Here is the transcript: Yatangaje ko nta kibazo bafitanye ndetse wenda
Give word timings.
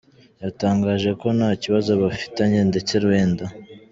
Yatangaje 0.43 1.09
ko 1.21 1.27
nta 1.37 1.49
kibazo 1.61 1.91
bafitanye 2.03 2.59
ndetse 2.69 2.93
wenda 3.07 3.45